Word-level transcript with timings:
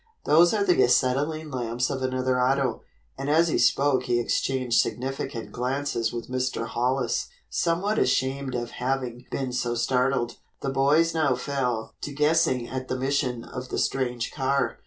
Those 0.25 0.51
are 0.51 0.63
the 0.63 0.81
acetylene 0.81 1.51
lamps 1.51 1.91
of 1.91 2.01
another 2.01 2.41
auto," 2.41 2.81
and 3.19 3.29
as 3.29 3.49
he 3.49 3.59
spoke 3.59 4.05
he 4.05 4.19
exchanged 4.19 4.79
significant 4.79 5.51
glances 5.51 6.11
with 6.11 6.27
Mr. 6.27 6.65
Hollis. 6.65 7.27
Somewhat 7.51 7.99
ashamed 7.99 8.55
of 8.55 8.71
having 8.71 9.27
been 9.29 9.53
so 9.53 9.75
startled, 9.75 10.37
the 10.61 10.71
boys 10.71 11.13
now 11.13 11.35
fell 11.35 11.93
to 12.01 12.11
guessing 12.13 12.67
at 12.67 12.87
the 12.87 12.97
mission 12.97 13.43
of 13.43 13.69
the 13.69 13.77
strange 13.77 14.31
car. 14.31 14.79